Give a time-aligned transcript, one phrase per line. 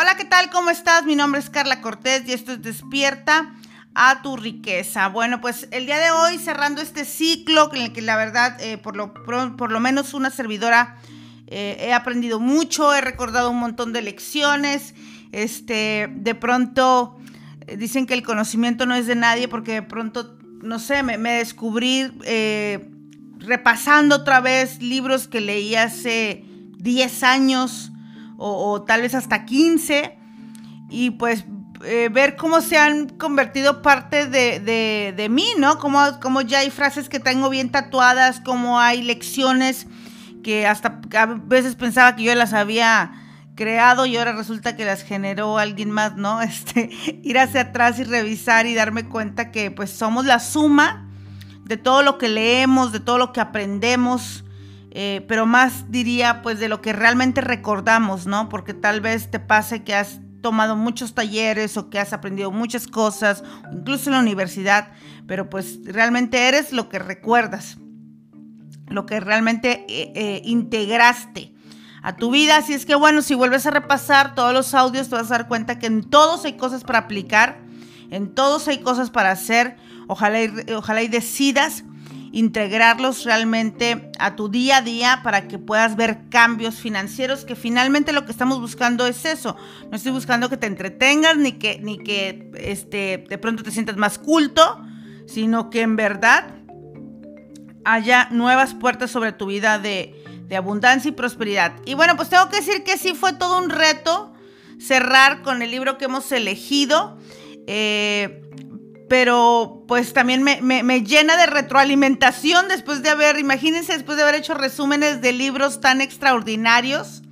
[0.00, 0.48] Hola, ¿qué tal?
[0.50, 1.06] ¿Cómo estás?
[1.06, 3.52] Mi nombre es Carla Cortés y esto es Despierta
[3.96, 5.08] a tu riqueza.
[5.08, 8.78] Bueno, pues el día de hoy cerrando este ciclo en el que la verdad, eh,
[8.78, 10.98] por, lo, por, lo menos una servidora,
[11.48, 14.94] eh, he aprendido mucho, he recordado un montón de lecciones.
[15.32, 17.18] Este, de pronto
[17.66, 21.18] eh, dicen que el conocimiento no es de nadie porque de pronto, no sé, me,
[21.18, 22.08] descubrí
[23.40, 26.44] repasando otra vez libros que leí hace
[26.76, 27.90] 10 años
[28.38, 30.16] o, tal vez hasta 15,
[30.88, 31.44] y pues
[31.84, 35.78] eh, ver cómo se han convertido parte de, mí, ¿no?
[35.78, 39.86] Como, como ya hay frases que tengo bien tatuadas, como hay lecciones
[40.42, 43.12] que hasta a veces pensaba que yo las había
[43.58, 46.40] creado y ahora resulta que las generó alguien más, ¿no?
[46.48, 46.90] Este,
[47.22, 51.08] ir hacia atrás y revisar y darme cuenta que pues somos la suma
[51.64, 54.44] de todo lo que leemos, de todo lo que aprendemos,
[55.00, 58.48] eh, pero más diría pues de lo que realmente recordamos, ¿no?
[58.48, 62.88] Porque tal vez te pase que has tomado muchos talleres o que has aprendido muchas
[62.88, 64.90] cosas, incluso en la universidad,
[65.28, 67.78] pero pues realmente eres lo que recuerdas,
[68.88, 71.54] lo que realmente eh, eh, integraste
[72.02, 72.56] a tu vida.
[72.56, 75.46] Así es que bueno, si vuelves a repasar todos los audios, te vas a dar
[75.46, 77.60] cuenta que en todos hay cosas para aplicar,
[78.10, 79.76] en todos hay cosas para hacer.
[80.08, 80.38] Ojalá
[80.74, 81.84] ojalá y decidas
[82.32, 88.12] integrarlos realmente a tu día a día para que puedas ver cambios financieros, que finalmente
[88.12, 89.56] lo que estamos buscando es eso.
[89.90, 93.96] No estoy buscando que te entretengas ni que, ni que este, de pronto te sientas
[93.96, 94.82] más culto,
[95.26, 96.54] sino que en verdad
[97.84, 100.14] haya nuevas puertas sobre tu vida de,
[100.56, 101.74] abundancia y prosperidad.
[101.84, 104.32] Y bueno, pues tengo que decir que sí fue todo un reto
[104.78, 107.18] cerrar con el libro que hemos elegido.
[107.66, 108.42] Eh,
[109.08, 114.54] pero pues también me, llena de retroalimentación después de haber, imagínense, después de haber hecho
[114.54, 117.22] resúmenes de libros tan extraordinarios,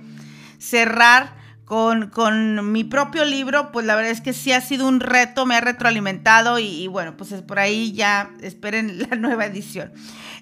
[0.57, 5.45] cerrar con, mi propio libro, pues la verdad es que sí ha sido un reto,
[5.45, 9.91] me ha retroalimentado y, bueno, pues es por ahí ya esperen la nueva edición.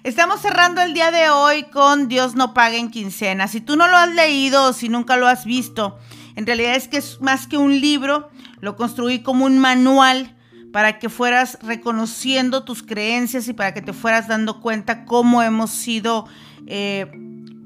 [0.04, 3.48] Estamos cerrando el día de hoy con Dios no paga en quincena.
[3.48, 5.98] Si tú no lo has leído o si nunca lo has visto,
[6.36, 8.30] en realidad es que es más que un libro,
[8.60, 10.35] lo construí como un manual
[10.76, 15.70] para que fueras reconociendo tus creencias y para que te fueras dando cuenta cómo hemos
[15.70, 16.28] sido
[16.66, 17.10] eh,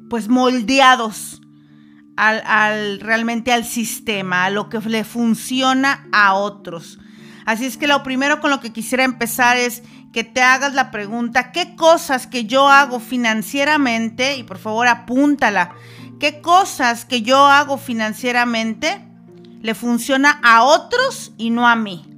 [0.09, 1.41] pues moldeados
[2.17, 7.01] al, realmente al sistema, a lo que le funciona a otros.
[7.47, 9.83] Así es que lo primero con lo que quisiera empezar es
[10.13, 15.73] que te hagas la pregunta, ¿qué cosas que yo hago financieramente, y por favor apúntala,
[16.21, 19.05] qué cosas que yo hago financieramente
[19.63, 22.10] le funciona a otros y no a mí?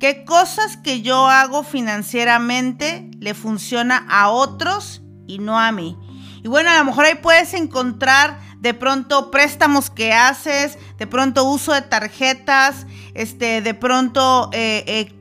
[0.00, 5.94] ¿Qué cosas que yo hago financieramente le funciona a otros y no a mí?
[6.42, 11.44] Y bueno, a lo mejor ahí puedes encontrar de pronto préstamos que haces, de pronto
[11.44, 15.12] uso de tarjetas, este, de pronto eh, eh,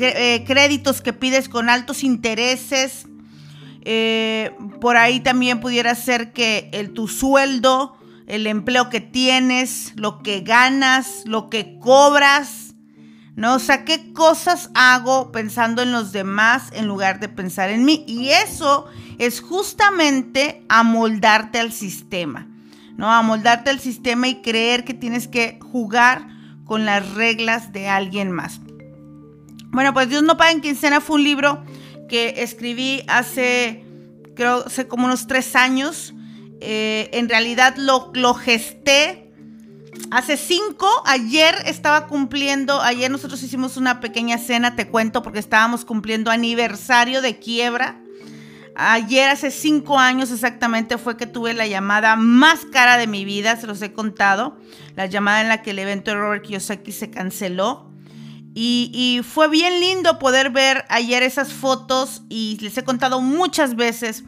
[0.00, 3.08] eh, créditos que pides con altos intereses.
[4.80, 7.96] por ahí también pudiera ser que el, tu sueldo,
[8.28, 12.59] el empleo que tienes, lo que ganas, lo que cobras,
[13.36, 13.54] ¿no?
[13.54, 18.04] O sea, ¿qué cosas hago pensando en los demás en lugar de pensar en mí?
[18.06, 18.86] Y eso
[19.18, 22.48] es justamente amoldarte al sistema,
[22.96, 23.10] ¿no?
[23.10, 26.26] Amoldarte al sistema y creer que tienes que jugar
[26.64, 28.60] con las reglas de alguien más.
[29.72, 31.64] Bueno, pues Dios no paga en quincena fue un libro
[32.08, 33.84] que escribí hace,
[34.34, 36.12] creo, hace como unos tres años.
[36.60, 39.29] Eh, en realidad lo, lo gesté
[40.10, 45.84] Hace cinco, ayer estaba cumpliendo, ayer nosotros hicimos una pequeña cena, te cuento, porque estábamos
[45.84, 48.00] cumpliendo aniversario de quiebra.
[48.74, 53.56] Ayer, hace cinco años exactamente, fue que tuve la llamada más cara de mi vida,
[53.56, 54.58] se los he contado.
[54.96, 57.90] La llamada en la que el evento de Robert Kiyosaki se canceló.
[58.52, 63.76] Y, y, fue bien lindo poder ver ayer esas fotos y les he contado muchas
[63.76, 64.24] veces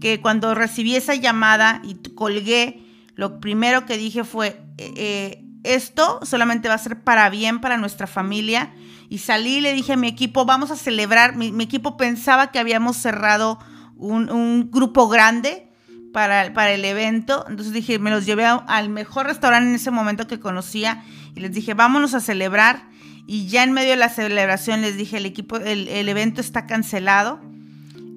[0.00, 2.82] que cuando recibí esa llamada y colgué,
[3.20, 8.06] lo primero que dije fue, eh, esto solamente va a ser para bien para nuestra
[8.06, 8.72] familia.
[9.10, 11.36] Y salí y le dije a mi equipo, vamos a celebrar.
[11.36, 13.58] Mi, equipo pensaba que habíamos cerrado
[13.98, 15.70] un, grupo grande
[16.14, 17.44] para, para, el evento.
[17.46, 21.52] Entonces dije, me los llevé al mejor restaurante en ese momento que conocía y les
[21.52, 22.88] dije, vámonos a celebrar.
[23.26, 26.66] Y ya en medio de la celebración les dije, el equipo, el, el evento está
[26.66, 27.38] cancelado.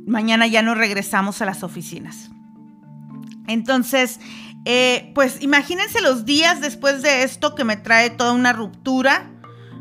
[0.08, 2.30] Mañana ya no regresamos a las oficinas.
[3.48, 4.20] Entonces,
[4.66, 9.32] eh, pues imagínense los días después de esto que me trae toda una ruptura,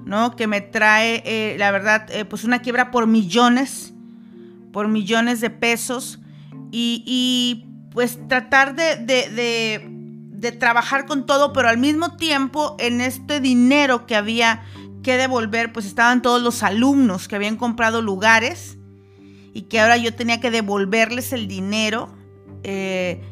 [0.05, 0.34] ¿no?
[0.37, 3.93] Que me trae, eh, la verdad, eh, pues una quiebra por millones,
[4.73, 6.19] por millones de pesos.
[6.75, 14.06] Y, pues tratar de, de trabajar con todo, pero al mismo tiempo en este dinero
[14.06, 14.62] que había
[15.02, 18.78] que devolver, pues estaban todos los alumnos que habían comprado lugares
[19.52, 22.08] y que ahora yo tenía que devolverles el dinero.
[22.62, 23.23] Eh,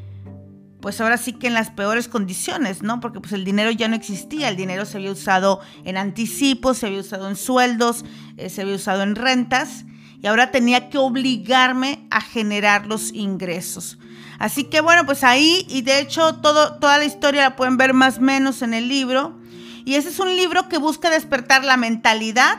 [0.81, 3.01] pues ahora sí que en las peores condiciones, ¿no?
[3.01, 6.87] Porque pues el dinero ya no existía, el dinero se había usado en anticipos, se
[6.87, 8.05] había usado en sueldos,
[8.37, 9.85] eh, se había usado en rentas
[10.23, 13.99] y ahora tenía que obligarme a generar los ingresos.
[14.39, 17.93] Así que bueno, pues ahí y de hecho todo, toda la historia la pueden ver
[17.93, 19.39] más o menos en el libro.
[19.85, 22.59] Y ese es un libro que busca despertar la mentalidad,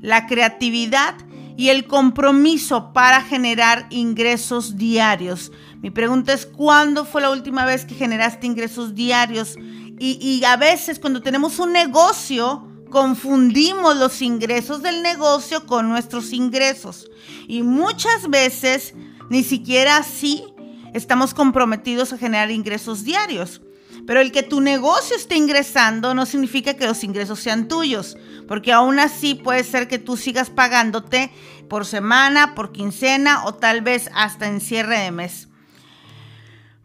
[0.00, 1.14] la creatividad
[1.56, 5.52] y el compromiso para generar ingresos diarios.
[5.84, 9.58] Mi pregunta es, ¿cuándo fue la última vez que generaste ingresos diarios?
[9.98, 17.10] Y, a veces cuando tenemos un negocio, confundimos los ingresos del negocio con nuestros ingresos.
[17.48, 18.94] Y muchas veces
[19.28, 20.46] ni siquiera así
[20.94, 23.60] estamos comprometidos a generar ingresos diarios.
[24.06, 28.16] Pero el que tu negocio esté ingresando no significa que los ingresos sean tuyos,
[28.48, 31.30] porque aún así puede ser que tú sigas pagándote
[31.68, 35.48] por semana, por quincena o tal vez hasta en cierre de mes.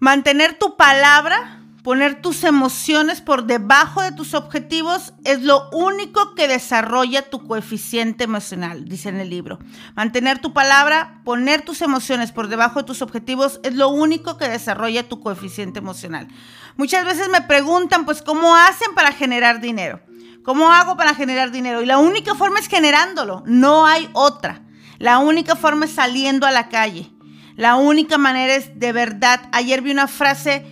[0.02, 6.48] Mantener tu palabra, poner tus emociones por debajo de tus objetivos es lo único que
[6.48, 9.60] desarrolla tu coeficiente emocional, dice en el libro.
[9.96, 14.48] Mantener tu palabra, poner tus emociones por debajo de tus objetivos es lo único que
[14.48, 16.30] desarrolla tu coeficiente emocional.
[16.78, 20.00] Muchas veces me preguntan, pues, ¿cómo hacen para generar dinero?
[20.46, 21.82] ¿Cómo hago para generar dinero?
[21.82, 24.62] Y la única forma es generándolo, no hay otra.
[24.98, 27.12] La única forma es saliendo a la calle.
[27.60, 29.42] La única manera es de verdad.
[29.52, 30.66] Ayer vi una frase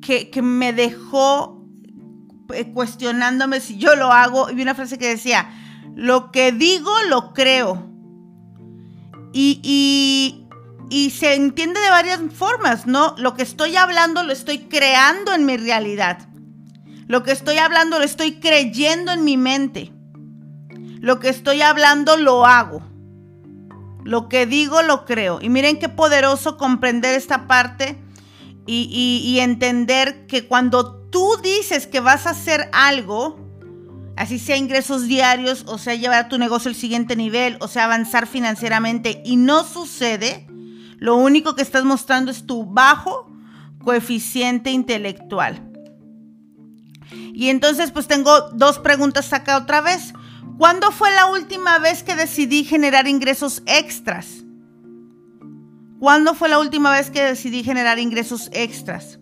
[0.00, 1.66] que, me dejó
[2.54, 4.48] eh, cuestionándome si yo lo hago.
[4.48, 5.50] Y vi una frase que decía,
[5.96, 7.84] lo que digo lo creo.
[9.32, 10.46] Y,
[10.88, 13.16] y se entiende de varias formas, ¿no?
[13.18, 16.28] Lo que estoy hablando lo estoy creando en mi realidad.
[17.08, 19.92] Lo que estoy hablando lo estoy creyendo en mi mente.
[21.00, 22.88] Lo que estoy hablando lo hago.
[24.04, 25.40] Lo que digo lo creo.
[25.40, 27.98] Y miren qué poderoso comprender esta parte
[28.66, 33.38] y, entender que cuando tú dices que vas a hacer algo,
[34.16, 38.26] así sea ingresos diarios, o sea llevar tu negocio al siguiente nivel, o sea avanzar
[38.26, 40.46] financieramente, y no sucede,
[40.98, 43.28] lo único que estás mostrando es tu bajo
[43.82, 45.66] coeficiente intelectual.
[47.10, 50.12] Y entonces pues tengo dos preguntas acá otra vez.
[50.60, 54.44] ¿Cuándo fue la última vez que decidí generar ingresos extras?
[55.98, 59.18] ¿Cuándo fue la última vez que decidí generar ingresos extras?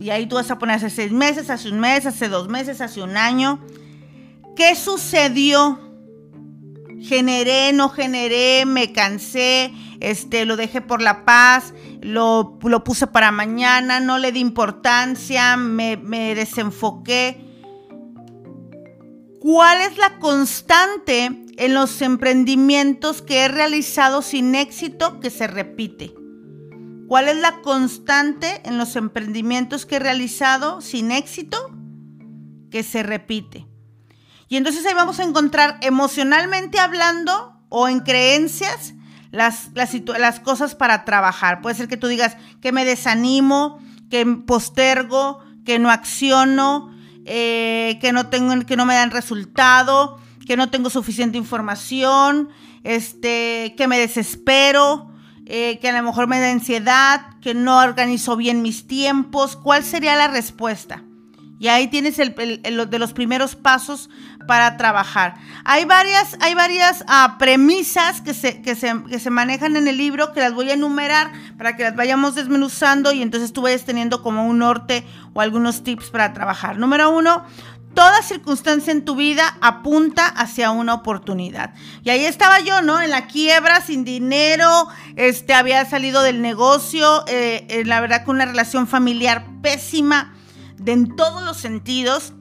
[0.00, 2.80] Y ahí tú vas a poner hace seis meses, hace un mes, hace dos meses,
[2.80, 3.60] hace un año.
[4.56, 5.78] ¿Qué sucedió?
[7.02, 14.00] Generé, no generé, me cansé, este, lo dejé por la paz, lo, puse para mañana,
[14.00, 17.45] no le di importancia, me, me desenfoqué.
[19.46, 21.26] ¿Cuál es la constante
[21.56, 26.12] en los emprendimientos que he realizado sin éxito que se repite?
[27.06, 31.70] ¿Cuál es la constante en los emprendimientos que he realizado sin éxito
[32.72, 33.68] que se repite?
[34.48, 38.94] Y entonces ahí vamos a encontrar emocionalmente hablando o en creencias
[39.30, 41.62] las, las, cosas para trabajar.
[41.62, 43.78] Puede ser que tú digas que me desanimo,
[44.10, 46.95] que postergo, que no acciono,
[47.26, 52.48] eh, que, no tengo, que no me dan resultado, que no tengo suficiente información,
[52.84, 55.10] este, que me desespero,
[55.44, 59.56] eh, que a lo mejor me da ansiedad, que no organizo bien mis tiempos.
[59.56, 61.02] ¿Cuál sería la respuesta?
[61.58, 64.10] Y ahí tienes el, de los primeros pasos
[64.46, 65.36] para trabajar.
[65.64, 69.96] Hay varias, hay varias ah, premisas que se, que, se, que se manejan en el
[69.96, 73.84] libro que las voy a enumerar para que las vayamos desmenuzando y entonces tú vayas
[73.84, 76.78] teniendo como un norte o algunos tips para trabajar.
[76.78, 77.44] Número uno,
[77.94, 81.72] toda circunstancia en tu vida apunta hacia una oportunidad.
[82.04, 83.00] Y ahí estaba yo, ¿no?
[83.00, 88.36] En la quiebra, sin dinero, este, había salido del negocio, eh, eh, la verdad con
[88.36, 90.35] una relación familiar pésima
[90.78, 92.32] de en todos los sentidos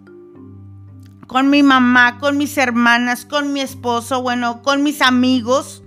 [1.27, 5.83] con mi mamá, con mis hermanas, con mi esposo, bueno, con mis amigos,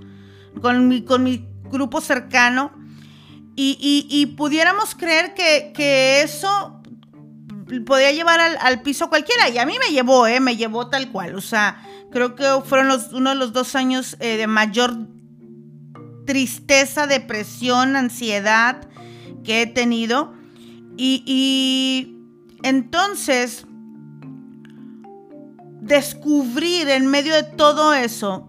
[0.60, 2.72] con mi, con mi grupo cercano.
[3.60, 6.80] Y, pudiéramos creer que, eso
[7.86, 9.48] podía llevar al, piso cualquiera.
[9.48, 10.38] Y a mí me llevó, ¿eh?
[10.38, 11.34] Me llevó tal cual.
[11.34, 14.96] O sea, creo que fueron los, uno de los dos años eh, de mayor
[16.24, 18.88] tristeza, depresión, ansiedad
[19.42, 20.34] que he tenido.
[20.96, 22.17] Y, y
[22.62, 23.66] entonces
[25.80, 28.48] descubrir en medio de todo eso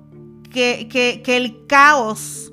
[0.49, 2.51] que, el caos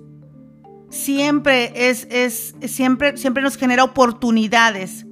[0.91, 5.07] siempre es, es, siempre, siempre nos genera oportunidades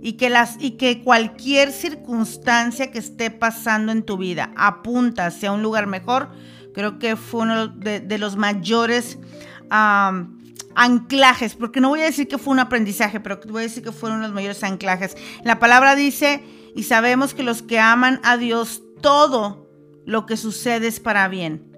[0.00, 5.50] y que, las, y que cualquier circunstancia que esté pasando en tu vida apunta hacia
[5.50, 6.30] un lugar mejor,
[6.74, 9.18] creo que fue uno de, los mayores
[10.76, 13.92] anclajes, porque no voy a decir que fue un aprendizaje, pero voy a decir que
[13.92, 15.16] fueron los mayores anclajes.
[15.42, 16.44] La palabra dice,
[16.76, 19.68] y sabemos que los que aman a Dios, todo
[20.04, 21.72] lo que sucede es para bien.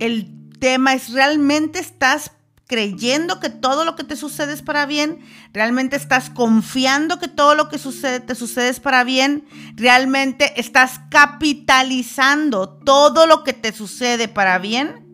[0.00, 2.32] El tema es, ¿realmente estás
[2.66, 5.20] creyendo que todo lo que te sucede es para bien?
[5.52, 9.44] ¿Realmente estás confiando que todo lo que sucede te sucede es para bien?
[9.76, 15.09] ¿Realmente estás capitalizando todo lo que te sucede para bien?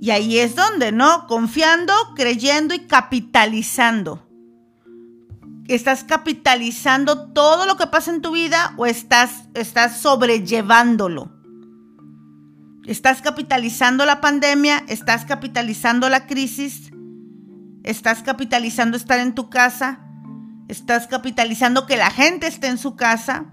[0.00, 1.26] Y ahí es donde, ¿no?
[1.26, 4.22] Confiando, creyendo y capitalizando.
[5.68, 11.32] ¿Estás capitalizando todo lo que pasa en tu vida o estás, estás sobrellevándolo?
[12.86, 16.92] Estás capitalizando la pandemia, estás capitalizando la crisis,
[17.82, 20.06] estás capitalizando estar en tu casa,
[20.68, 23.46] estás capitalizando que la gente esté en su casa,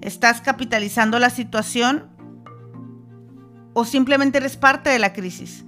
[0.00, 2.10] estás capitalizando la situación
[3.74, 5.64] o simplemente eres parte de la crisis.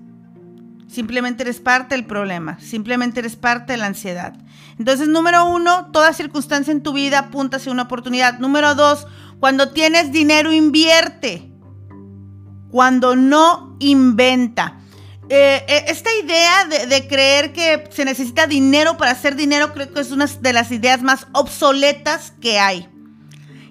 [0.88, 4.34] Simplemente eres parte del problema, simplemente eres parte de la ansiedad.
[4.78, 8.38] Entonces, número uno, toda circunstancia en tu vida apunta hacia una oportunidad.
[8.38, 9.06] Número dos,
[9.40, 11.50] cuando tienes dinero, invierte
[12.70, 14.80] cuando no inventa.
[15.28, 20.00] Eh, eh, esta idea de, creer que se necesita dinero para hacer dinero creo que
[20.00, 22.88] es una de las ideas más obsoletas que hay.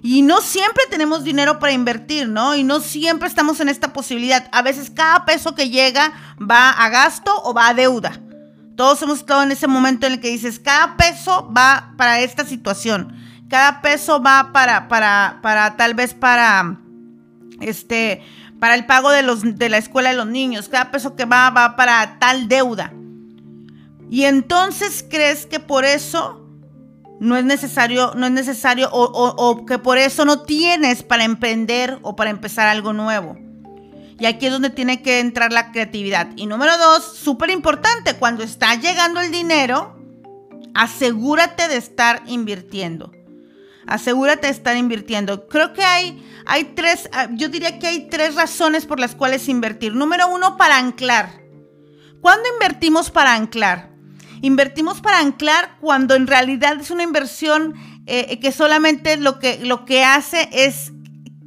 [0.08, 2.54] Y no siempre tenemos dinero para invertir, ¿no?
[2.54, 4.48] Y no siempre estamos en esta posibilidad.
[4.52, 8.12] A veces cada peso que llega va a gasto o va a deuda.
[8.76, 12.46] Todos hemos estado en ese momento en el que dices, cada peso va para esta
[12.46, 13.16] situación.
[13.50, 16.78] Cada peso va para, para, para tal vez para,
[17.60, 18.22] este,
[18.60, 21.50] para el pago de, los, de la escuela de los niños, cada peso que va
[21.50, 22.92] va para tal deuda.
[24.08, 26.45] Y entonces crees que por eso
[27.18, 32.16] no es necesario, no es necesario o, que por eso no tienes para emprender o
[32.16, 33.38] para empezar algo nuevo.
[34.18, 36.28] Y aquí es donde tiene que entrar la creatividad.
[36.36, 39.98] Y número dos, súper importante, cuando está llegando el dinero,
[40.74, 43.12] asegúrate de estar invirtiendo.
[43.86, 45.46] Asegúrate de estar invirtiendo.
[45.48, 49.48] Creo que hay, hay tres, ah, yo diría que hay tres razones por las cuales
[49.48, 49.94] invertir.
[49.94, 51.42] Número uno, para anclar.
[52.20, 53.95] ¿Cuándo invertimos para anclar?
[54.46, 57.74] Invertimos para anclar cuando en realidad es una inversión
[58.06, 60.92] eh, que solamente lo que, lo que hace es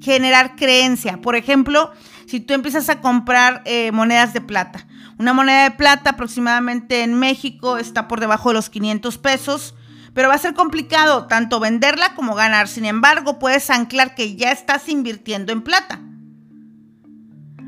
[0.02, 1.22] generar creencia.
[1.22, 1.94] Por ejemplo,
[2.28, 4.86] si tú empiezas a comprar eh, monedas de plata.
[5.18, 9.76] Una moneda de plata aproximadamente en México está por debajo de los 500 pesos
[10.14, 12.68] pero va a ser complicado tanto venderla como ganar.
[12.68, 16.02] Sin embargo, puedes anclar que ya estás invirtiendo en plata.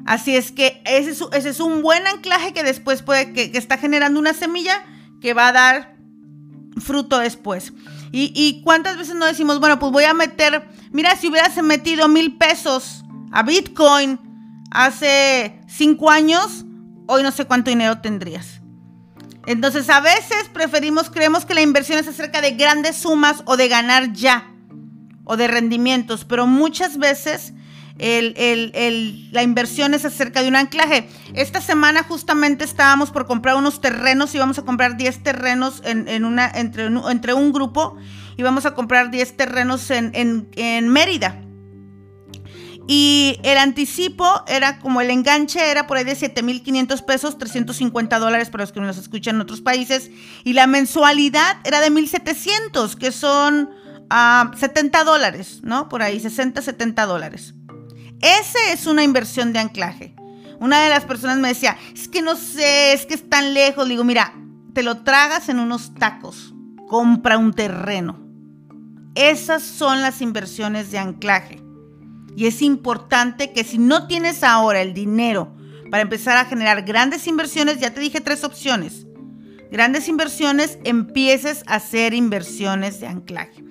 [0.05, 4.33] Así es que ese es, un buen anclaje que después puede, que, está generando una
[4.33, 4.83] semilla
[5.21, 5.95] que va a dar
[6.77, 7.73] fruto después.
[8.11, 12.09] Y, y, cuántas veces no decimos, bueno, pues voy a meter, mira, si hubieras metido
[12.09, 14.19] mil pesos a Bitcoin
[14.71, 16.65] hace cinco años,
[17.07, 18.61] hoy no sé cuánto dinero tendrías.
[19.45, 23.67] Entonces a veces preferimos, creemos que la inversión es acerca de grandes sumas o de
[23.67, 24.51] ganar ya
[25.23, 27.53] o de rendimientos, pero muchas veces
[28.01, 31.07] la inversión es acerca de un anclaje.
[31.33, 36.49] Esta semana justamente estábamos por comprar unos terrenos, íbamos a comprar 10 terrenos en, una,
[36.49, 37.97] entre, entre, un grupo,
[38.37, 41.41] íbamos a comprar 10 terrenos en, en Mérida.
[42.87, 48.49] Y el anticipo era como el enganche era por ahí de 7.500 pesos, 350 dólares
[48.49, 50.09] para los que nos escuchan en otros países.
[50.43, 53.69] Y la mensualidad era de 1.700, que son
[54.09, 55.87] 70 ah, dólares, ¿no?
[55.87, 57.53] Por ahí, 60, 70 dólares.
[58.21, 60.15] Esa es una inversión de anclaje.
[60.59, 63.87] Una de las personas me decía, es que no sé, es que es tan lejos.
[63.87, 64.33] Le digo, mira,
[64.73, 66.53] te lo tragas en unos tacos.
[66.87, 68.19] Compra un terreno.
[69.15, 71.61] Esas son las inversiones de anclaje.
[72.35, 75.55] Y es importante que si no tienes ahora el dinero
[75.89, 79.05] para empezar a generar grandes inversiones, ya te dije tres opciones.
[79.71, 83.63] Grandes inversiones, empieces a hacer inversiones de anclaje.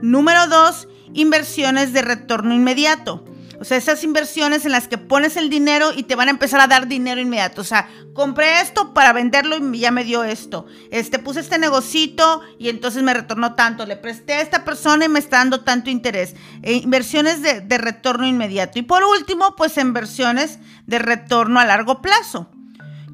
[0.00, 3.24] Número dos, inversiones de retorno inmediato.
[3.60, 6.60] O sea, esas inversiones en las que pones el dinero y te van a empezar
[6.60, 7.60] a dar dinero inmediato.
[7.60, 10.66] O sea, compré esto para venderlo y ya me dio esto.
[10.90, 13.86] Este, puse este negocito y entonces me retornó tanto.
[13.86, 16.34] Le presté a esta persona y me está dando tanto interés.
[16.62, 18.78] E inversiones de, de retorno inmediato.
[18.78, 22.48] Y por último, pues inversiones de retorno a largo plazo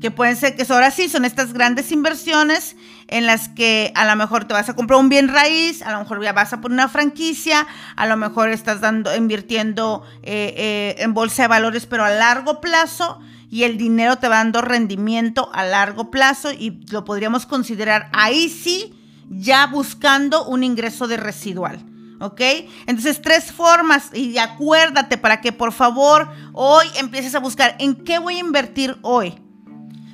[0.02, 4.16] que pueden ser, que ahora sí son estas grandes inversiones en las que a lo
[4.16, 6.74] mejor te vas a comprar un bien raíz, a lo mejor ya vas a poner
[6.74, 12.04] una franquicia, a lo mejor estás dando, invirtiendo eh, eh, en bolsa de valores, pero
[12.04, 17.04] a largo plazo y el dinero te va dando rendimiento a largo plazo y lo
[17.04, 18.94] podríamos considerar ahí sí
[19.30, 21.86] ya buscando un ingreso de residual.
[22.18, 22.40] ¿Ok?
[22.86, 28.18] Entonces, tres formas y acuérdate para que por favor hoy empieces a buscar en qué
[28.18, 29.34] voy a invertir hoy.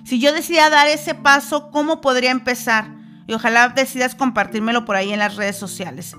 [0.09, 2.88] Si yo decidía dar ese paso, ¿cómo podría empezar?
[3.27, 6.17] Y ojalá decidas compartírmelo por ahí en las redes sociales.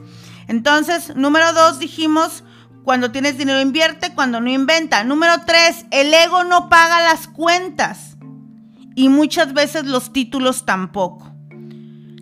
[0.48, 2.44] Entonces, número dos, dijimos,
[2.84, 5.04] cuando tienes dinero invierte, cuando no inventa.
[5.04, 8.16] Número tres, el ego no paga las cuentas.
[8.94, 11.34] Y muchas veces los títulos tampoco.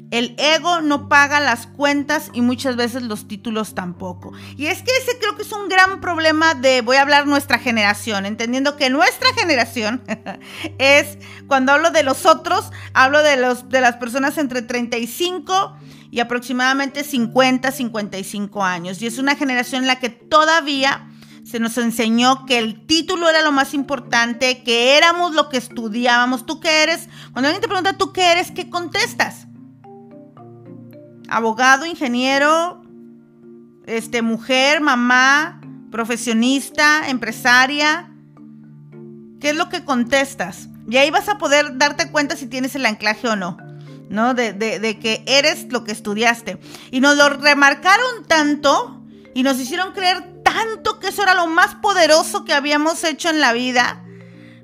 [0.10, 4.32] El ego no paga las cuentas y muchas veces los títulos tampoco.
[4.56, 7.60] Y es que ese creo que es un gran problema de, voy a hablar nuestra
[7.60, 10.02] generación, entendiendo que nuestra generación
[10.78, 15.76] es, cuando hablo de los otros, hablo de, los, de las personas entre 35
[16.10, 19.02] y aproximadamente 50, 55 años.
[19.02, 21.10] Y es una generación en la que todavía
[21.44, 26.46] se nos enseñó que el título era lo más importante, que éramos lo que estudiábamos.
[26.46, 27.08] ¿Tú qué eres?
[27.32, 29.47] Cuando alguien te pregunta tú qué eres, ¿qué contestas?
[31.28, 32.82] Abogado, ingeniero,
[33.86, 38.12] este, mujer, mamá, profesionista, empresaria.
[39.40, 40.68] ¿Qué es lo que contestas?
[40.90, 43.58] Y ahí vas a poder darte cuenta si tienes el anclaje o no,
[44.10, 44.34] ¿no?
[44.34, 46.60] De, de que eres lo que estudiaste.
[46.92, 49.04] Y nos lo remarcaron tanto
[49.34, 53.40] y nos hicieron creer tanto que eso era lo más poderoso que habíamos hecho en
[53.40, 54.04] la vida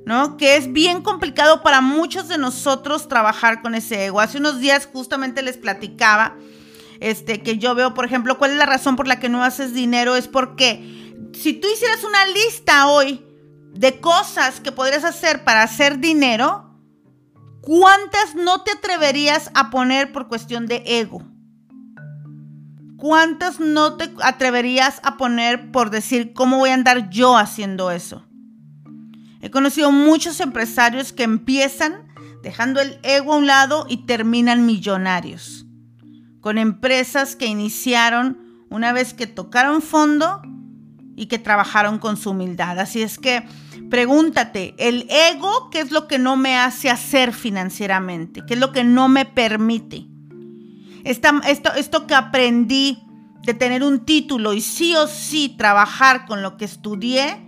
[0.06, 0.38] ¿no?
[0.38, 4.20] Que es bien complicado para muchos de nosotros trabajar con ese ego.
[4.20, 6.36] Hace unos días justamente les platicaba
[7.04, 9.74] este, que yo veo, por ejemplo, cuál es la razón por la que no haces
[9.74, 13.22] dinero, es porque si tú hicieras una lista hoy
[13.74, 16.80] de cosas que podrías hacer para hacer dinero,
[17.62, 21.24] ¿cuántas no te atreverías a poner por cuestión de ego?
[22.96, 28.26] ¿Cuántas no te atreverías a poner por decir cómo voy a andar yo haciendo eso?
[29.42, 35.63] He conocido muchos empresarios que empiezan dejando el ego a un lado y terminan millonarios.
[36.44, 40.44] Con empresas que iniciaron una vez que tocaron fondo
[41.16, 42.80] y que trabajaron con su humildad.
[42.80, 43.44] Así es que
[43.90, 48.44] pregúntate, ¿el ego qué es lo que no me hace hacer financieramente?
[48.46, 50.06] ¿Qué es lo que no me permite?
[51.04, 53.04] esto, esto que aprendí
[53.44, 57.42] de tener un título y sí o sí trabajar con lo que estudié,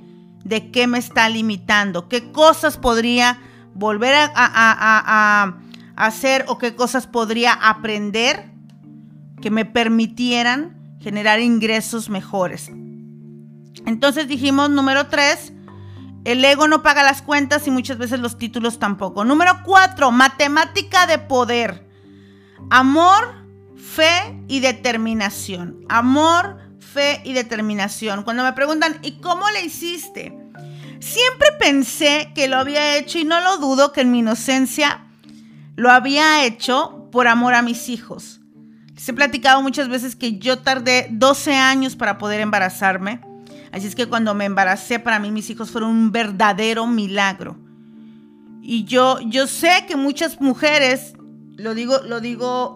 [0.43, 3.39] de qué me está limitando, qué cosas podría
[3.73, 5.55] volver a,
[5.95, 8.54] hacer o qué cosas podría aprender
[9.41, 12.71] que me permitieran generar ingresos mejores.
[13.85, 15.53] Entonces dijimos, número tres,
[16.23, 19.23] el ego no paga las cuentas y muchas veces los títulos tampoco.
[19.23, 21.87] Número cuatro, matemática de poder.
[22.71, 23.45] Amor,
[23.75, 25.85] fe y determinación.
[25.87, 28.23] Amor, fe y determinación.
[28.23, 30.35] Cuando me preguntan, ¿y cómo le hiciste?
[30.99, 35.05] Siempre pensé que lo había hecho y no lo dudo que en mi inocencia
[35.75, 38.41] lo había hecho por amor a mis hijos.
[38.95, 43.19] Les he platicado muchas veces que yo tardé 12 años para poder embarazarme.
[43.71, 47.57] Así es que cuando me embaracé, para mí mis hijos fueron un verdadero milagro.
[48.61, 51.13] Y yo, yo sé que muchas mujeres,
[51.57, 52.73] lo digo, lo digo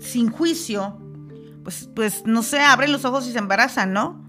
[0.00, 0.98] sin juicio,
[1.64, 4.24] pues, pues no sé, abren los ojos y se embarazan, ¿no?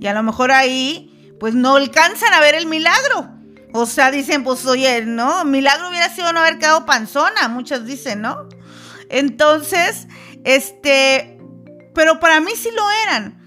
[0.00, 3.30] Y a lo mejor ahí, pues no alcanzan a ver el milagro.
[3.72, 5.44] O sea, dicen, pues oye, ¿no?
[5.44, 8.48] Milagro hubiera sido no haber quedado panzona, muchas dicen, ¿no?
[9.10, 10.08] Entonces,
[10.44, 11.38] este,
[11.94, 13.46] pero para mí sí lo eran.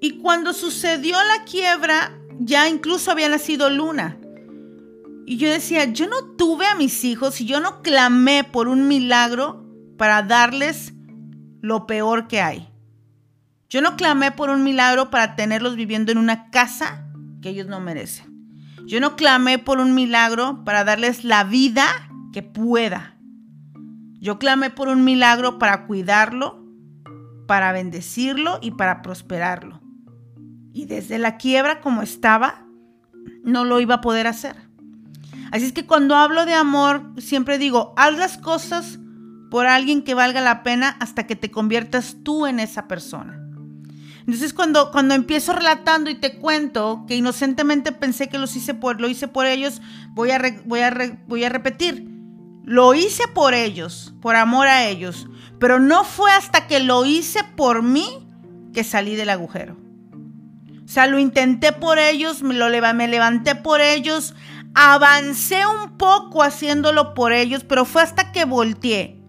[0.00, 4.18] Y cuando sucedió la quiebra, ya incluso había nacido Luna.
[5.26, 8.88] Y yo decía, yo no tuve a mis hijos y yo no clamé por un
[8.88, 9.64] milagro
[9.96, 10.92] para darles
[11.60, 12.68] lo peor que hay.
[13.68, 17.06] Yo no clamé por un milagro para tenerlos viviendo en una casa
[17.40, 18.32] que ellos no merecen.
[18.84, 21.86] Yo no clamé por un milagro para darles la vida
[22.32, 23.11] que pueda.
[24.22, 26.64] Yo clamé por un milagro para cuidarlo,
[27.48, 29.80] para bendecirlo y para prosperarlo.
[30.72, 32.64] Y desde la quiebra como estaba,
[33.42, 34.54] no lo iba a poder hacer.
[35.50, 39.00] Así es que cuando hablo de amor, siempre digo, haz las cosas
[39.50, 43.40] por alguien que valga la pena hasta que te conviertas tú en esa persona.
[44.20, 49.00] Entonces cuando, cuando empiezo relatando y te cuento que inocentemente pensé que los hice por,
[49.00, 52.11] lo hice por ellos, voy a, voy, a voy a repetir.
[52.64, 57.40] Lo hice por ellos, por amor a ellos, pero no fue hasta que lo hice
[57.56, 58.26] por mí
[58.72, 59.76] que salí del agujero.
[60.84, 64.34] O sea, lo intenté por ellos, me, levanté por ellos,
[64.74, 69.22] avancé un poco haciéndolo por ellos, pero fue hasta que volteé,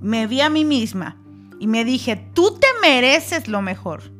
[0.00, 1.16] me vi a mí misma
[1.58, 4.12] y me dije, tú te mereces lo mejor.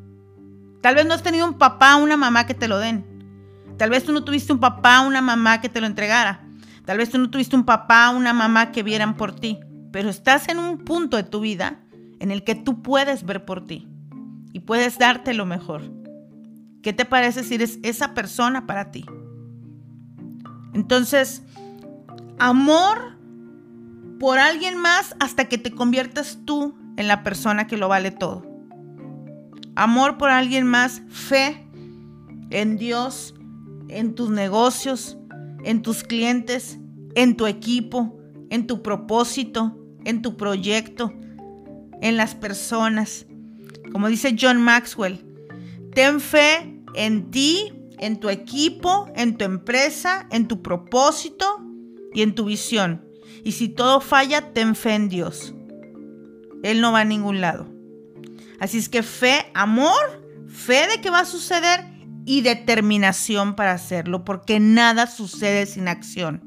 [0.80, 3.04] Tal vez no has tenido un papá o una mamá que te lo den.
[3.76, 6.47] Tal vez tú no tuviste un papá o una mamá que te lo entregara.
[6.88, 9.60] Tal vez tú no tuviste un papá una mamá que vieran por ti.
[9.92, 11.82] pero estás en un punto de tu vida
[12.18, 13.86] en el que tú puedes ver por ti
[14.54, 15.82] y puedes darte lo mejor.
[16.82, 19.04] ¿Qué te parece si eres esa persona para ti?
[20.72, 21.42] Entonces,
[22.38, 23.18] amor
[24.18, 28.46] por alguien más hasta que te conviertas tú en la persona que lo vale todo.
[29.76, 31.68] Amor por alguien más, fe
[32.48, 33.34] en Dios,
[33.88, 35.18] en tus negocios,
[35.64, 36.78] en tus clientes,
[37.14, 38.18] en tu equipo,
[38.50, 41.12] en tu propósito, en tu proyecto,
[42.00, 43.26] en las personas.
[43.92, 45.24] Como dice John Maxwell,
[45.94, 51.60] ten fe en ti, en tu equipo, en tu empresa, en tu propósito
[52.14, 53.04] y en tu visión.
[53.44, 55.54] Y si todo falla, ten fe en Dios.
[56.62, 57.68] Él no va a ningún lado.
[58.58, 59.94] Así es que fe, amor,
[60.48, 61.84] fe de que va a suceder
[62.28, 66.42] y determinación para hacerlo, porque nada sucede sin acción.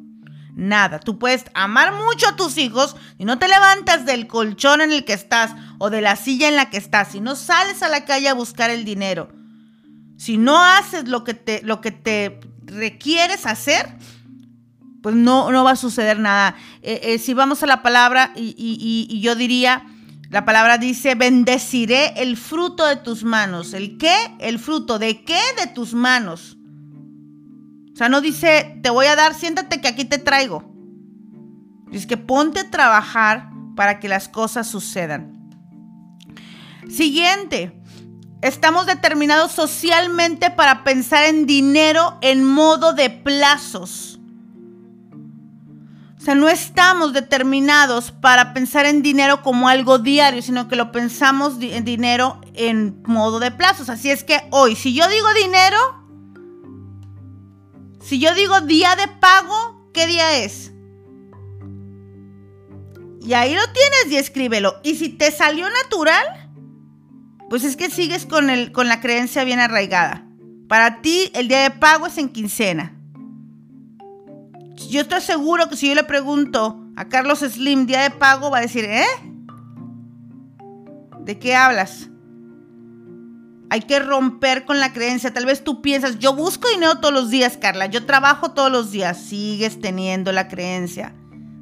[0.53, 0.99] Nada.
[0.99, 5.05] Tú puedes amar mucho a tus hijos y no te levantas del colchón en el
[5.05, 8.05] que estás o de la silla en la que estás, si no sales a la
[8.05, 9.31] calle a buscar el dinero,
[10.17, 13.97] si no haces lo que te, lo que te requieres hacer,
[15.01, 16.57] pues no, no va a suceder nada.
[16.83, 19.83] Eh, eh, si vamos a la palabra y, y yo diría,
[20.31, 23.73] la palabra dice, bendeciré el fruto de tus manos.
[23.73, 24.15] ¿El qué?
[24.39, 24.97] El fruto.
[24.97, 25.39] ¿De qué?
[25.59, 26.57] De tus manos.
[27.93, 30.73] O sea, no dice, te voy a dar, siéntate que aquí te traigo.
[31.91, 35.49] Es que ponte a trabajar para que las cosas sucedan.
[36.89, 37.77] Siguiente.
[38.41, 44.10] Estamos determinados socialmente para pensar en dinero en modo de plazos.
[46.21, 50.91] O sea, no estamos determinados para pensar en dinero como algo diario, sino que lo
[50.91, 53.89] pensamos en dinero en modo de plazos.
[53.89, 55.79] Así es que hoy, si yo digo dinero,
[58.03, 60.71] si yo digo día de pago, ¿qué día es?
[63.23, 64.79] Y ahí lo tienes y escríbelo.
[64.83, 66.51] Y si te salió natural,
[67.49, 70.27] pues es que sigues con, el, con la creencia bien arraigada.
[70.67, 73.00] Para ti el día de pago es en quincena.
[74.89, 78.59] Yo estoy seguro que si yo le pregunto a Carlos Slim día de pago, va
[78.59, 79.05] a decir, ¿eh?
[81.19, 82.09] ¿De qué hablas?
[83.69, 85.33] Hay que romper con la creencia.
[85.33, 87.85] Tal vez tú piensas, yo busco dinero todos los días, Carla.
[87.85, 89.17] Yo trabajo todos los días.
[89.17, 91.15] Sigues teniendo la creencia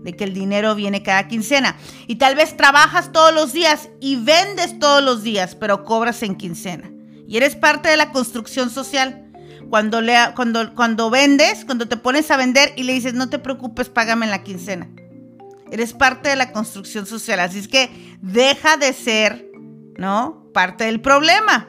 [0.04, 1.76] de que el dinero viene cada quincena.
[2.08, 6.36] Y tal vez trabajas todos los días y vendes todos los días, pero cobras en
[6.36, 6.90] quincena.
[7.28, 9.29] Y eres parte de la construcción social.
[9.70, 10.00] Cuando,
[10.36, 14.26] cuando, cuando vendes, cuando te pones a vender y le dices, no te preocupes, págame
[14.26, 14.90] en la quincena.
[15.72, 17.40] Eres parte de la construcción social.
[17.40, 19.50] Así es que deja de ser,
[19.98, 20.50] ¿no?
[20.54, 21.68] Parte del problema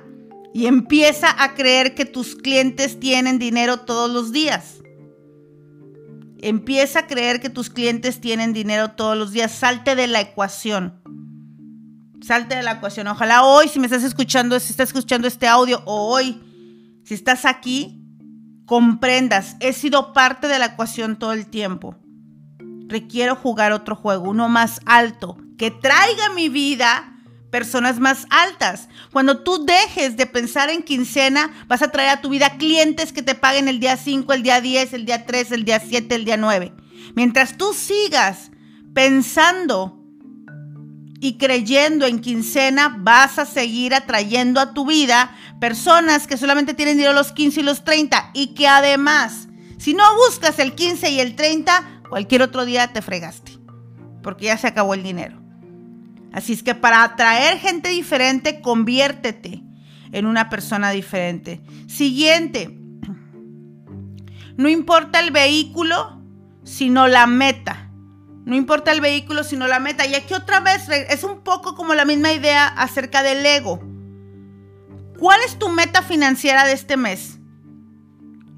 [0.53, 4.79] y empieza a creer que tus clientes tienen dinero todos los días.
[6.43, 9.53] Empieza a creer que tus clientes tienen dinero todos los días.
[9.53, 11.01] Salte de la ecuación.
[12.23, 13.07] Salte de la ecuación.
[13.09, 16.41] Ojalá hoy, si me estás escuchando, si estás escuchando este audio, o hoy,
[17.11, 18.05] si estás aquí,
[18.67, 21.97] comprendas, he sido parte de la ecuación todo el tiempo.
[22.87, 27.13] Requiero jugar otro juego, uno más alto, que traiga mi vida
[27.51, 28.89] personas más altas.
[29.11, 33.25] Cuando tú dejes de pensar en quincena, vas a traer a tu vida clientes que
[33.25, 36.25] te paguen el día 5, el día 10, el día 3, el día 7, el
[36.25, 36.73] día 9.
[37.17, 38.53] Mientras tú sigas
[38.95, 40.00] pensando
[41.21, 46.97] y creyendo en quincena, vas a seguir atrayendo a tu vida personas que solamente tienen
[46.97, 51.21] dinero los 15 y los 30 y que además, si no buscas el 15 y
[51.21, 53.53] el 30, cualquier otro día te fregaste,
[54.23, 55.39] porque ya se acabó el dinero.
[56.33, 59.63] Así es que para atraer gente diferente, conviértete
[60.13, 61.61] en una persona diferente.
[61.87, 62.79] Siguiente,
[64.57, 66.23] no importa el vehículo,
[66.65, 67.90] sino la meta.
[68.51, 70.09] No importa el vehículo, sino la meta.
[70.09, 73.81] Y aquí otra vez es un poco como la misma idea acerca del ego.
[75.21, 77.39] ¿Cuál es tu meta financiera de este mes?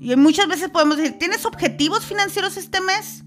[0.00, 3.22] Y muchas veces podemos decir, ¿tienes objetivos financieros este mes?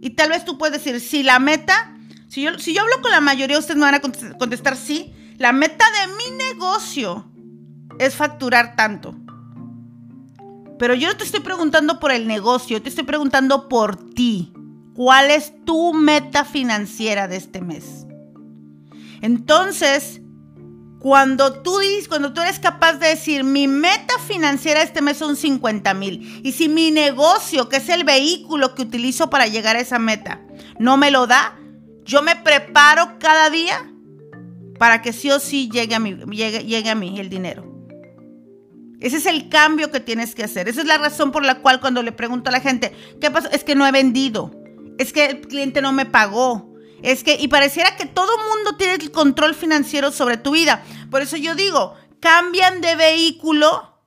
[0.00, 1.96] Y tal vez tú puedes decir, sí, la meta
[2.26, 5.14] si yo, si yo hablo con la mayoría, ustedes me van a contestar sí.
[5.38, 7.30] La meta de mi negocio
[8.00, 9.14] es facturar tanto.
[10.76, 14.52] Pero yo no te estoy preguntando por el negocio, te estoy preguntando por ti.
[14.94, 18.06] ¿Cuál es tu meta financiera de este mes?
[19.22, 20.20] Entonces,
[21.00, 25.36] cuando tú dices, cuando tú eres capaz de decir, mi meta financiera este mes son
[25.36, 29.80] 50 mil, y si mi negocio, que es el vehículo que utilizo para llegar a
[29.80, 30.42] esa meta,
[30.78, 31.58] no me lo da,
[32.04, 33.90] yo me preparo cada día
[34.78, 37.66] para que sí o sí llegue a mí, llegue, a mí el dinero.
[39.00, 40.68] Ese es el cambio que tienes que hacer.
[40.68, 43.48] Esa es la razón por la cual cuando le pregunto a la gente, ¿qué pasó?
[43.50, 44.59] Es que no he vendido.
[45.00, 46.74] Es que el cliente no me pagó.
[47.02, 50.84] es que, y pareciera que todo mundo tiene el control financiero sobre tu vida.
[51.10, 53.98] Por eso yo digo, cambian de vehículo,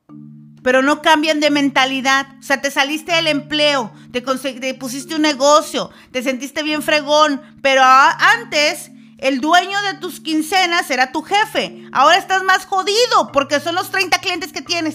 [0.61, 2.27] pero no cambian de mentalidad.
[2.39, 7.41] O sea, te saliste del empleo, te, te pusiste un negocio, te sentiste bien fregón,
[7.63, 11.87] pero antes el dueño de tus quincenas era tu jefe.
[11.91, 14.93] Ahora estás más jodido porque son los 30 clientes que tienes.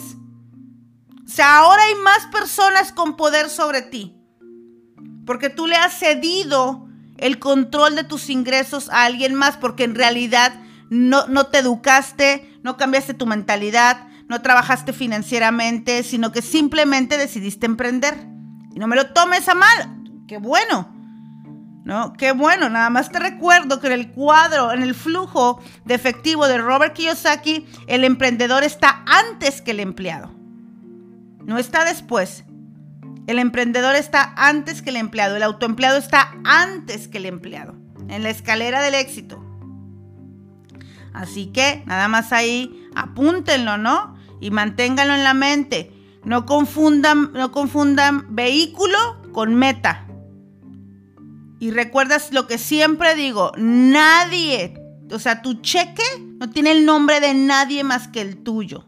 [1.27, 4.15] O sea, ahora hay más personas con poder sobre ti.
[5.29, 6.88] Porque tú le has cedido
[7.19, 12.59] el control de tus ingresos a alguien más porque en realidad no, no te educaste,
[12.62, 18.14] no cambiaste tu mentalidad, no trabajaste financieramente, sino que simplemente decidiste emprender.
[18.75, 20.95] Y no me lo tomes a mal, qué bueno.
[21.85, 22.14] ¿No?
[22.14, 26.49] Qué bueno, nada más te recuerdo que en el cuadro, en el flujo de efectivo
[26.49, 30.35] de Robert Kiyosaki, el emprendedor está antes que el empleado.
[31.45, 32.45] No está después.
[33.29, 35.37] El emprendedor está antes que el empleado.
[35.37, 37.75] El autoempleado está antes que el empleado.
[38.09, 39.45] En la escalera del éxito.
[41.12, 44.17] Así que nada más ahí apúntenlo, ¿no?
[44.41, 45.93] Y manténganlo en la mente.
[46.25, 48.97] No confundan, no confundan vehículo
[49.33, 50.07] con meta.
[51.61, 54.81] Y recuerdas lo que siempre digo, nadie,
[55.12, 56.03] o sea, tu cheque
[56.38, 58.88] no tiene el nombre de nadie más que el tuyo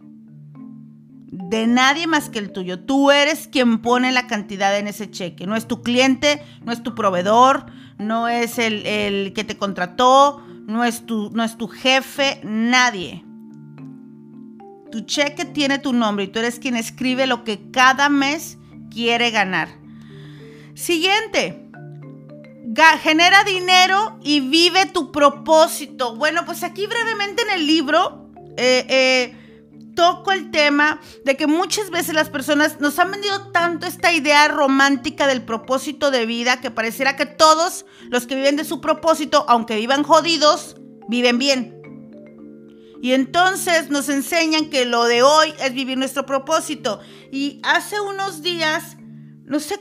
[1.31, 2.81] de nadie más que el tuyo.
[2.81, 5.47] Tú eres quien pone la cantidad en ese cheque.
[5.47, 7.67] No es tu cliente, no es tu proveedor,
[7.99, 13.25] no es el, que te contrató, no es, tu, no es tu jefe, nadie.
[14.91, 18.59] Tu cheque tiene tu nombre y tú eres quien escribe lo que cada mes
[18.91, 19.69] quiere ganar.
[20.75, 21.67] Siguiente.
[23.03, 26.17] Genera dinero y vive tu propósito.
[26.17, 29.40] Bueno, pues aquí brevemente en el libro eh, eh,
[30.01, 34.49] toco el tema de que muchas veces las personas nos han vendido tanto esta idea
[34.49, 39.45] romántica del propósito de vida que pareciera que todos los que viven de su propósito,
[39.47, 41.83] aunque vivan jodidos, viven bien.
[43.03, 47.01] Y entonces nos enseñan que lo de hoy es vivir nuestro propósito.
[47.31, 48.97] Y hace unos días,
[49.45, 49.79] no sé,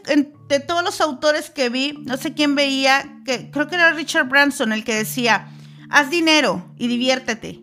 [0.49, 4.27] de todos los autores que vi, no sé quién veía, que creo que era Richard
[4.27, 5.49] Branson el que decía,
[5.89, 7.61] haz dinero y diviértete.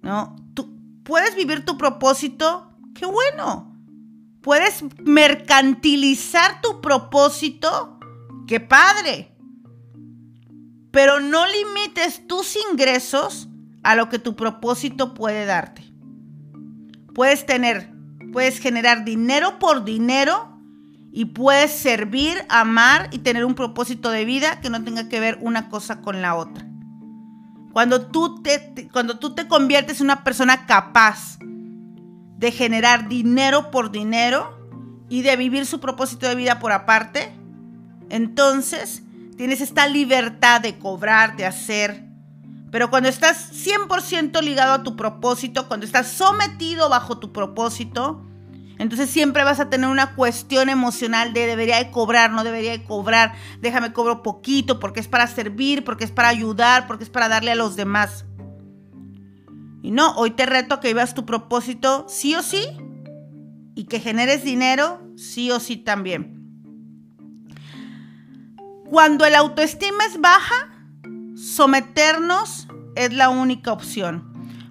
[0.00, 0.34] ¿No?
[1.08, 3.74] Puedes vivir tu propósito, qué bueno.
[4.42, 7.98] Puedes mercantilizar tu propósito,
[8.46, 9.34] qué padre.
[10.90, 13.48] Pero no limites tus ingresos
[13.82, 15.82] a lo que tu propósito puede darte.
[17.14, 17.90] Puedes tener,
[18.30, 20.60] puedes generar dinero por dinero
[21.10, 25.38] y puedes servir, amar y tener un propósito de vida que no tenga que ver
[25.40, 26.67] una cosa con la otra.
[27.78, 33.92] Cuando tú te, cuando tú te conviertes en una persona capaz de generar dinero por
[33.92, 34.58] dinero
[35.08, 37.32] y de vivir su propósito de vida por aparte,
[38.10, 39.04] entonces
[39.36, 42.04] tienes esta libertad de cobrar, de hacer.
[42.72, 48.26] Pero cuando estás 100% ligado a tu propósito, cuando estás sometido bajo tu propósito,
[48.78, 52.84] entonces siempre vas a tener una cuestión emocional de debería de cobrar, no debería de
[52.84, 57.28] cobrar, déjame cobro poquito porque es para servir, porque es para ayudar, porque es para
[57.28, 58.24] darle a los demás.
[59.82, 62.62] Y no, hoy te reto a que vivas tu propósito sí o sí
[63.74, 66.36] y que generes dinero sí o sí también.
[68.88, 70.72] Cuando el autoestima es baja,
[71.36, 74.27] someternos es la única opción.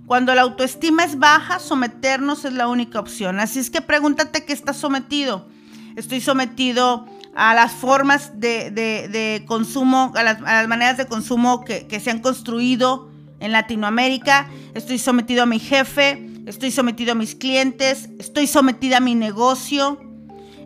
[0.08, 3.42] Cuando la autoestima es baja, someternos es la única opción.
[3.42, 5.50] Así es que pregúntate qué estás sometido.
[5.98, 12.10] Estoy sometido a las formas de, consumo, a las, maneras de consumo que, que se
[12.10, 14.48] han construido en Latinoamérica.
[14.76, 20.00] Estoy sometido a mi jefe, estoy sometido a mis clientes, estoy sometida a mi negocio,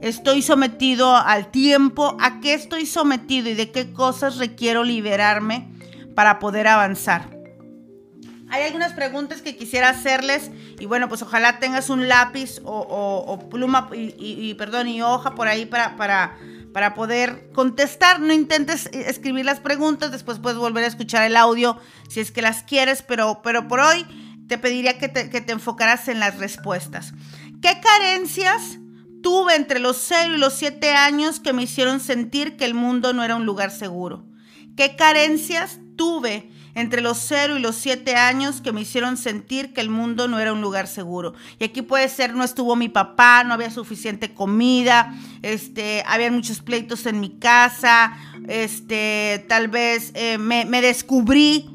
[0.01, 2.15] estoy sometido al tiempo.
[2.21, 5.67] ¿A qué estoy sometido y de qué cosas requiero liberarme
[6.13, 7.40] para poder avanzar?
[8.51, 13.89] Hay algunas preguntas que quisiera hacerles y bueno, pues ojalá tengas un lápiz o, pluma
[13.93, 16.37] y, perdón, y hoja por ahí para, para,
[16.73, 18.19] para poder contestar.
[18.19, 22.41] No intentes escribir las preguntas, después puedes volver a escuchar el audio si es que
[22.41, 24.05] las quieres, pero, pero por hoy
[24.49, 27.13] te pediría que te, que te enfocaras en las respuestas.
[27.61, 28.79] ¿Qué carencias
[29.23, 33.13] tuve entre los 0 y los 7 años que me hicieron sentir que el mundo
[33.13, 34.25] no era un lugar seguro?
[34.75, 39.81] ¿Qué carencias tuve entre los 0 y los 7 años que me hicieron sentir que
[39.81, 41.33] el mundo no era un lugar seguro.
[41.59, 46.61] Y aquí puede ser, no estuvo mi papá, no había suficiente comida, este, había muchos
[46.61, 51.69] pleitos en mi casa, este, tal vez eh, me, descubrí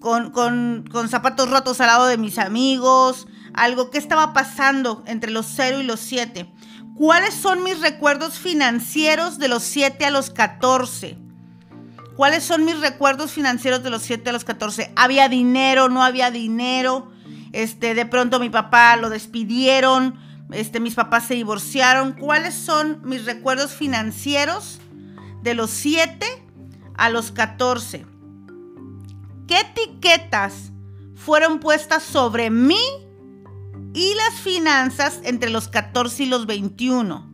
[0.00, 5.30] con, con, con zapatos rotos al lado de mis amigos, algo que estaba pasando entre
[5.30, 6.50] los 0 y los 7.
[6.94, 11.21] ¿Cuáles son mis recuerdos financieros de los 7 a los 14?
[12.16, 14.92] ¿Cuáles son mis recuerdos financieros de los 7 a los 14?
[14.96, 15.88] ¿Había dinero?
[15.88, 17.10] ¿No había dinero?
[17.52, 20.18] Este, de pronto mi papá lo despidieron,
[20.52, 22.12] este, mis papás se divorciaron.
[22.12, 24.78] ¿Cuáles son mis recuerdos financieros
[25.42, 26.26] de los 7
[26.96, 28.06] a los 14?
[29.48, 30.72] ¿Qué etiquetas
[31.14, 32.82] fueron puestas sobre mí
[33.94, 37.30] y las finanzas entre los 14 y los 21?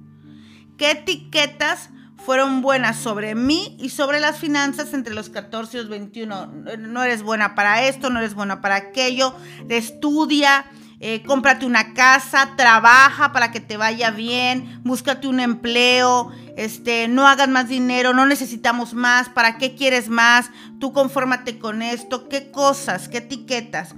[0.77, 1.91] ¿Qué etiquetas
[2.29, 6.53] fueron buenas sobre mí y sobre las finanzas entre los 14 y los 21?
[6.79, 9.35] No eres buena para esto, no eres buena para aquello,
[9.71, 10.67] estudia,
[11.01, 17.27] eh, cómprate una casa, trabaja para que te vaya bien, búscate un empleo, este, no
[17.27, 20.51] hagas más dinero, no necesitamos más, ¿para qué quieres más?
[20.81, 23.95] Tú confórmate con esto, qué cosas, qué etiquetas.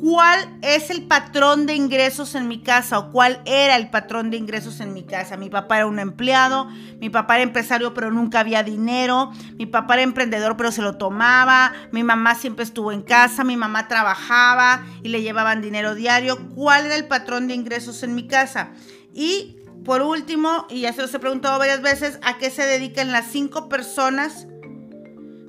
[0.00, 4.36] ¿Cuál es el patrón de ingresos en mi casa o cuál era el patrón de
[4.36, 5.36] ingresos en mi casa?
[5.36, 6.66] Mi papá era un empleado,
[7.00, 10.96] mi papá era empresario pero nunca había dinero, mi papá era emprendedor pero se lo
[10.96, 16.38] tomaba, mi mamá siempre estuvo en casa, mi mamá trabajaba y le llevaban dinero diario.
[16.54, 18.70] ¿Cuál era el patrón de ingresos en mi casa?
[19.12, 23.10] Y por último, y ya se los he preguntado varias veces, ¿a qué se dedican
[23.10, 24.46] las cinco personas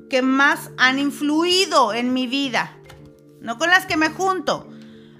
[0.10, 2.79] que más han influido en mi vida?
[3.42, 4.70] No con las que me junto.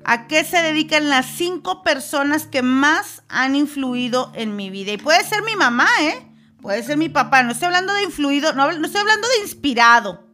[0.06, 4.92] ¿A qué se dedican las cinco personas que más han influido en mi vida?
[4.92, 6.26] Y puede ser mi mamá, ¿eh?
[6.62, 7.44] Puede ser mi papá.
[7.44, 10.28] No estoy hablando de influido, no, estoy hablando de inspirado.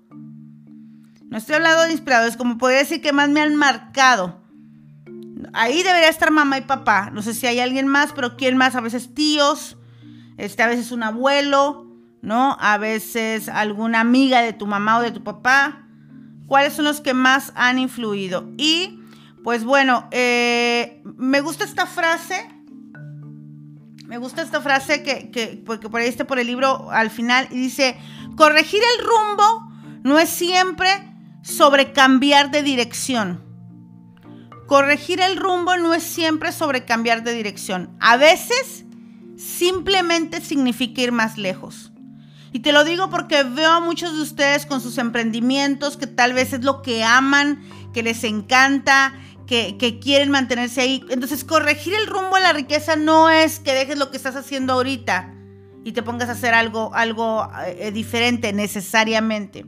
[1.27, 4.41] No estoy hablando de inspirado, es como podría decir que más me han marcado.
[5.53, 7.09] Ahí debería estar mamá y papá.
[7.11, 8.75] No sé si hay alguien más, pero ¿quién más?
[8.75, 9.77] A veces tíos,
[10.37, 11.87] este, a veces un abuelo,
[12.21, 12.55] ¿no?
[12.59, 15.84] A veces alguna amiga de tu mamá o de tu papá
[16.47, 18.49] cuáles son los que más han influido.
[18.57, 18.99] Y
[19.43, 22.49] pues bueno, eh, me gusta esta frase.
[24.05, 27.47] Me gusta esta frase que, que, porque por ahí está por el libro al final
[27.51, 27.97] y dice,
[28.35, 29.71] corregir el rumbo
[30.03, 30.89] no es siempre
[31.41, 33.43] sobre cambiar de dirección.
[34.67, 37.95] Corregir el rumbo no es siempre sobre cambiar de dirección.
[37.99, 38.85] A veces
[39.37, 41.91] simplemente significa ir más lejos.
[42.55, 46.31] Y te lo digo porque veo a muchos de ustedes con sus emprendimientos, que tal
[46.31, 47.61] vez es lo que aman,
[47.93, 49.13] que les encanta,
[49.45, 51.03] que, quieren mantenerse ahí.
[51.09, 54.71] Entonces, corregir el rumbo a la riqueza no es que dejes lo que estás haciendo
[54.71, 55.33] ahorita
[55.83, 59.65] y te pongas a hacer algo, algo eh, diferente necesariamente.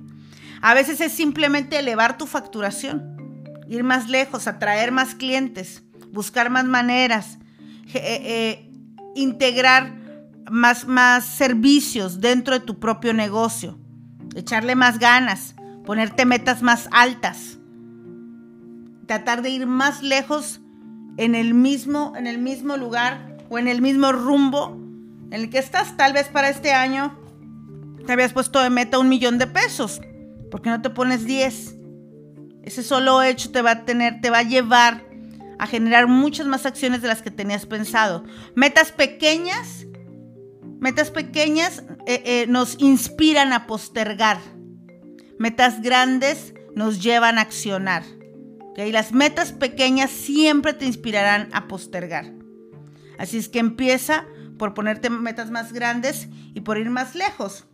[0.61, 3.17] A veces es simplemente elevar tu facturación,
[3.67, 7.37] ir más lejos, atraer más clientes, buscar más maneras,
[7.93, 8.71] eh, eh,
[9.13, 10.06] integrar
[10.49, 13.77] más, más servicios dentro de tu propio negocio,
[14.35, 15.55] echarle más ganas,
[15.85, 17.57] ponerte metas más altas,
[19.05, 20.61] tratar de ir más lejos
[21.17, 24.77] en el mismo, en el mismo lugar o en el mismo rumbo
[25.31, 25.97] en el que estás.
[25.97, 27.17] Tal vez para este año
[28.05, 30.01] te habías puesto de meta un millón de pesos,
[30.51, 31.75] porque no te pones 10.
[32.63, 35.05] Ese solo hecho te va a tener, te va a llevar
[35.59, 38.23] a generar muchas más acciones de las que tenías pensado.
[38.55, 39.86] Metas pequeñas
[40.79, 44.39] Metas pequeñas eh, eh, nos inspiran a postergar.
[45.39, 48.03] Metas grandes nos llevan a accionar.
[48.77, 52.31] Y Las metas pequeñas siempre te inspirarán a postergar.
[53.17, 54.25] Así es que empieza
[54.59, 57.65] por ponerte metas más grandes y por ir más lejos.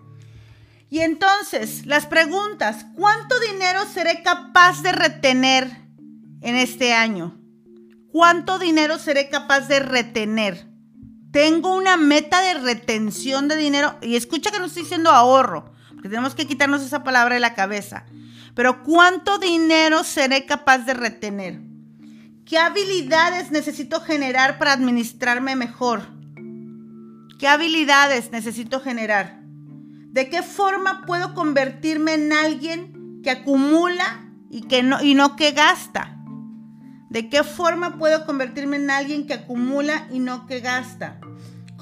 [0.90, 5.70] Y entonces, las preguntas, ¿cuánto dinero seré capaz de retener
[6.42, 7.38] en este año?
[8.12, 10.73] ¿Cuánto dinero seré capaz de retener?
[11.34, 13.98] Tengo una meta de retención de dinero.
[14.04, 17.56] Y escucha que no estoy diciendo ahorro, porque tenemos que quitarnos esa palabra de la
[17.56, 18.06] cabeza.
[18.54, 21.60] Pero ¿cuánto dinero seré capaz de retener?
[22.46, 26.04] ¿Qué habilidades necesito generar para administrarme mejor?
[27.40, 29.40] ¿Qué habilidades necesito generar?
[30.12, 35.52] ¿De qué forma puedo convertirme en alguien que acumula y, que no, y no que
[35.52, 36.16] gasta?
[37.10, 41.20] ¿De qué forma puedo convertirme en alguien que acumula y no que gasta?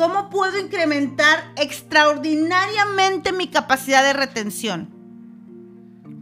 [0.02, 4.90] ¿Cómo puedo incrementar extraordinariamente mi capacidad de retención?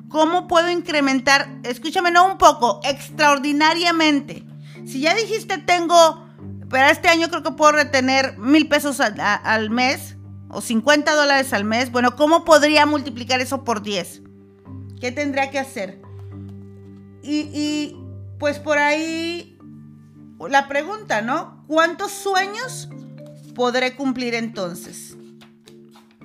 [0.10, 4.44] ¿Cómo puedo incrementar, escúchame, no un poco, extraordinariamente?
[4.86, 6.28] Si ya dijiste tengo,
[6.70, 10.18] para este año creo que puedo retener mil pesos al, mes
[10.50, 14.24] o 50 dólares al mes, bueno, ¿cómo podría multiplicar eso por 10?
[15.00, 16.02] ¿Qué tendría que hacer?
[17.24, 17.96] y
[18.40, 19.58] pues por ahí
[20.50, 21.64] la pregunta, ¿no?
[21.68, 22.90] ¿Cuántos sueños
[23.60, 25.18] podré cumplir entonces?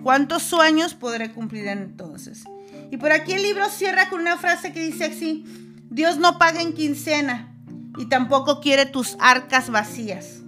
[0.05, 2.45] ¿Cuántos sueños podré cumplir entonces?
[2.93, 5.45] Y por aquí el libro cierra con una frase que dice así,
[5.91, 7.53] Dios no paga en quincena
[7.99, 10.43] y tampoco quiere tus arcas vacías.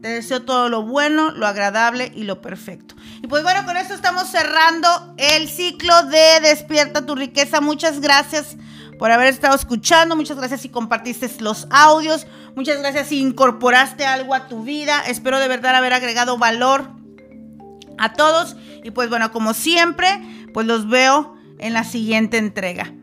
[0.00, 2.94] Te deseo todo lo bueno, lo agradable y lo perfecto.
[3.20, 7.60] Y pues bueno, con esto estamos cerrando el ciclo de Despierta tu riqueza.
[7.60, 8.56] Muchas gracias
[8.96, 10.14] por haber estado escuchando.
[10.14, 12.28] Muchas gracias si compartiste los audios.
[12.56, 15.02] Muchas gracias si incorporaste algo a tu vida.
[15.06, 16.88] Espero de verdad haber agregado valor
[17.98, 18.56] a todos.
[18.82, 20.08] Y pues bueno, como siempre,
[20.54, 22.94] pues los veo en la siguiente entrega.